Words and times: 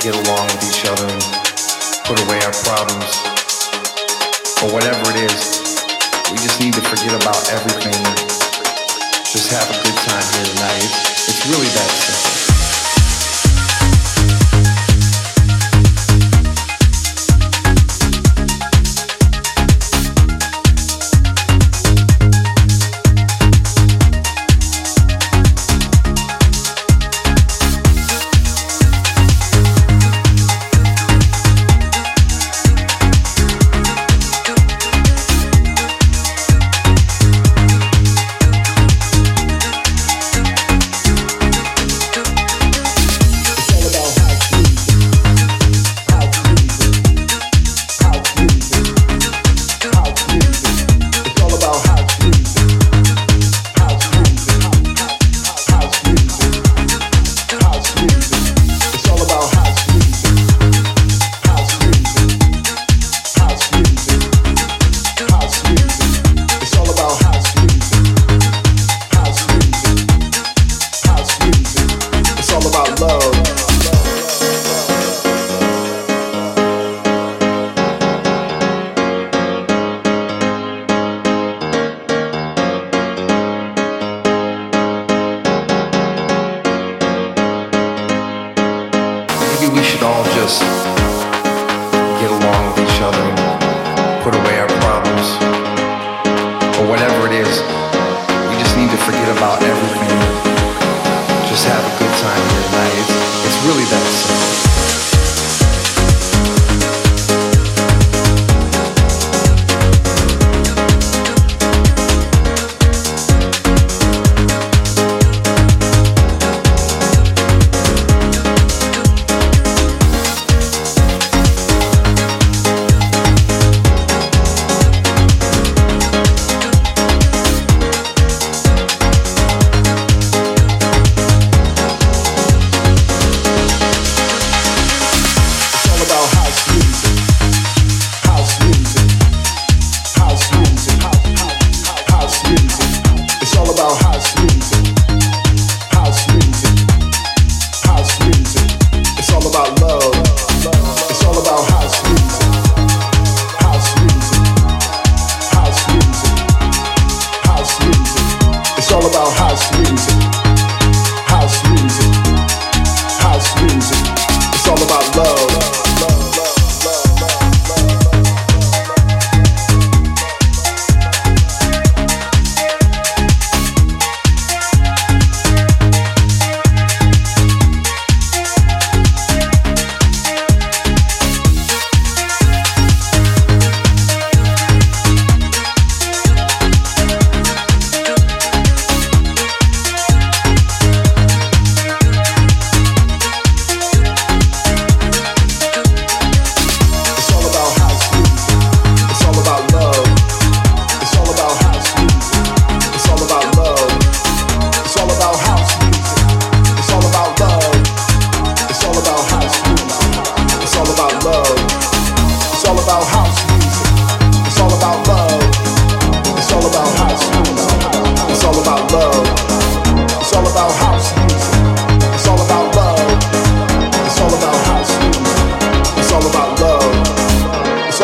get 0.00 0.14
along 0.14 0.46
with 0.52 0.62
each 0.66 0.84
other 0.84 1.06
and 1.06 1.22
put 2.04 2.18
away 2.26 2.38
our 2.44 2.54
problems 2.64 3.10
or 4.62 4.68
whatever 4.72 5.02
it 5.14 5.30
is. 5.30 5.62
We 6.32 6.38
just 6.42 6.60
need 6.60 6.74
to 6.74 6.84
forget 6.84 7.14
about 7.14 7.38
everything 7.54 7.94
and 7.94 8.18
just 9.30 9.48
have 9.52 9.68
a 9.70 9.76
good 9.84 9.98
time 10.04 10.26
here 10.34 10.46
tonight. 10.52 10.82
It's, 10.84 11.28
it's 11.30 11.42
really 11.46 11.70
that 11.70 11.85
love. 73.06 73.35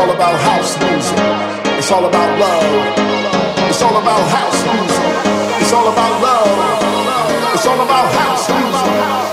all 0.02 0.10
about 0.10 0.40
house 0.40 0.76
music. 0.80 1.18
It's 1.78 1.92
all 1.92 2.04
about 2.04 2.38
love. 2.38 3.68
It's 3.70 3.82
all 3.82 3.96
about 3.96 4.22
house 4.36 4.64
music. 4.64 5.62
It's 5.62 5.72
all 5.72 5.86
about 5.92 6.22
love. 6.22 7.54
It's 7.54 7.66
all 7.66 7.80
about 7.80 8.12
house 8.12 8.48
music. 8.50 9.31